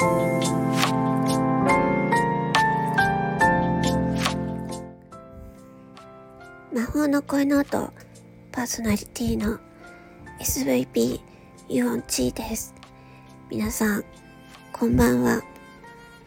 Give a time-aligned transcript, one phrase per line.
[0.00, 0.06] 魔
[6.86, 7.92] 法の声の音
[8.52, 9.58] パーソナリティの
[10.38, 11.20] SVP
[11.68, 12.76] ユオンチーです。
[13.50, 14.04] 皆さん
[14.72, 15.42] こんばんは。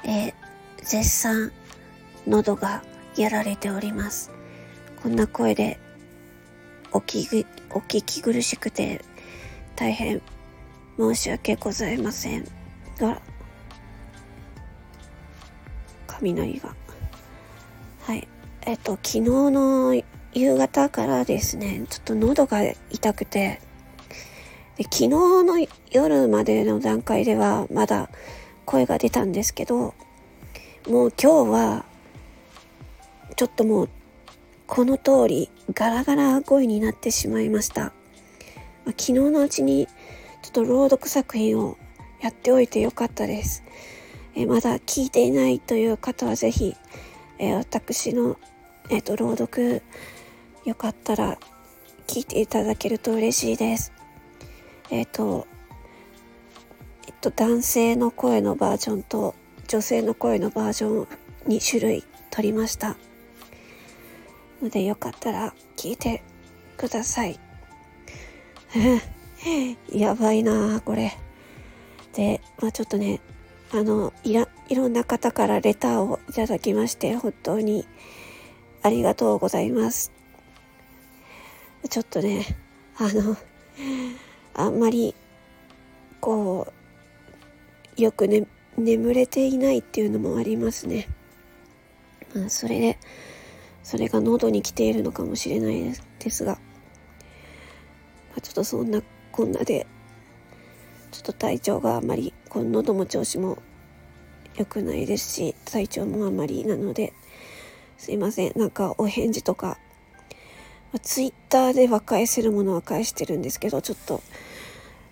[0.03, 0.33] えー、
[0.79, 1.53] 絶賛
[2.27, 2.83] 喉が
[3.15, 4.31] やられております。
[5.01, 5.79] こんな声で
[6.91, 9.01] お聞きお聞き苦しくて
[9.77, 10.21] 大変
[10.97, 12.43] 申し訳ございません
[12.97, 13.21] が
[16.21, 16.75] 雷が
[18.03, 18.27] はい
[18.65, 20.01] えっと昨日の
[20.33, 23.59] 夕方からですね、ちょっと喉が痛くて、
[24.77, 28.09] で昨日の夜までの段階ではまだ
[28.65, 29.93] 声が出たんですけど、
[30.87, 31.85] もう今日は、
[33.35, 33.89] ちょっともう、
[34.67, 37.91] この通りガラガラ声になってしまいました。
[38.85, 39.87] 昨日のうちに
[40.41, 41.77] ちょっと朗読作品を
[42.21, 43.63] やっておいてよかったです。
[44.35, 46.75] えまだ聞いていないという方はぜひ、
[47.39, 48.37] え私の、
[48.89, 49.81] えっと朗読
[50.65, 51.37] よかったら
[52.07, 53.91] 聞いていただけると嬉しいです。
[54.89, 55.47] えっ、ー、と、
[57.07, 59.33] えっと、男性の声のバージョンと
[59.67, 61.07] 女性の声のバージョン
[61.47, 62.97] 2種類取りました。
[64.61, 66.21] のでよかったら聞いて
[66.77, 67.39] ください。
[69.91, 71.17] やばいなこれ。
[72.13, 73.19] で、まあちょっとね、
[73.73, 77.87] あの、いら、いろんな方からレターをいただきまして、本当に
[78.81, 80.11] ありがとうございます。
[81.89, 82.45] ちょっとね、
[82.97, 83.37] あの、
[84.53, 85.15] あんまり、
[86.19, 86.67] こ
[87.97, 88.45] う、よくね、
[88.77, 91.07] 眠れていないっていうのもありますね。
[92.35, 92.99] まあ、それで、
[93.83, 96.53] それが喉に来ているのかもしれないですが、
[98.31, 99.87] まあ、ちょっとそんなこんなで、
[101.11, 103.57] ちょっと体調があまり、この喉も調子も
[104.57, 107.13] 良くないですし、体調もあまりなので、
[107.97, 108.53] すいません。
[108.57, 109.77] なんかお返事とか
[110.91, 114.21] まあ、ツイッターでは返せるものは返してるんですけど、ちょっと、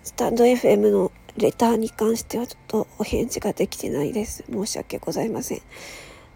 [0.04, 4.44] スタンド FM のレターに関してはちょっとお返事ができてないです。
[4.52, 5.62] 申し訳ございません。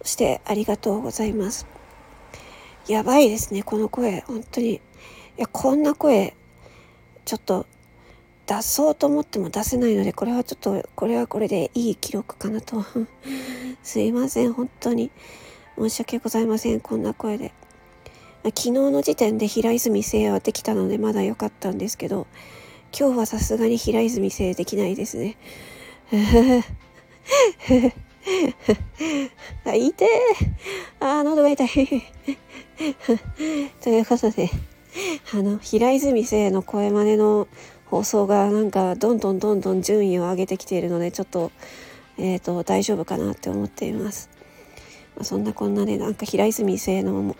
[0.01, 1.67] そしてありがとうございます。
[2.87, 4.21] やばいですね、この声。
[4.21, 4.75] 本当に。
[4.75, 4.79] い
[5.37, 6.35] や、こんな声、
[7.25, 7.65] ちょっと
[8.45, 12.83] 出そうと思っても出せないので、これはちょっと、これはこれでいい記録かなと。
[13.83, 15.11] すいません、本当に。
[15.77, 17.53] 申し訳ございません、こんな声で。
[18.43, 22.27] 昨日の時点で平泉聖はできたのでまだ良かったんですけど、
[22.97, 25.37] 今日はさすがに平泉聖できないですね。
[29.65, 30.09] あ、痛い
[30.99, 31.67] あー、喉が痛い
[33.81, 34.49] ということで、
[35.33, 37.47] あの、平泉聖の声真似の
[37.93, 41.51] 放送がなんかどんどんどんどん順位を上げてきているので、ちょっと、
[42.17, 44.31] えっ、ー、と、大丈夫かなって思っています。
[45.15, 47.35] まあ、そんなこんなで、なんか平泉聖の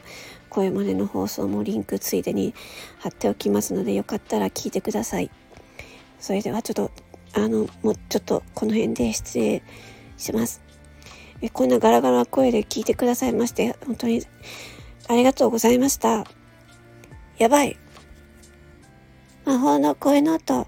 [0.49, 2.53] 声真似の放送もリンクついでに
[2.99, 5.31] 貼っておきますのでよかったら聞いてください。
[6.19, 6.91] それではちょっと
[7.33, 9.63] あのもうちょっとこの辺で失礼
[10.17, 10.61] します。
[11.41, 14.21] えこんなガラガラ声で聞いてくださいまして本当に
[15.07, 16.25] ありがとうございました。
[17.39, 17.82] やばい。
[19.45, 20.65] 魔法の声の音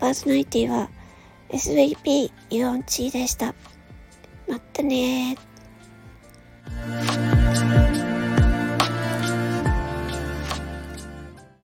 [0.00, 0.90] パーソナリティは
[1.50, 3.54] SVP イオンチーでした。
[4.48, 5.55] またねー。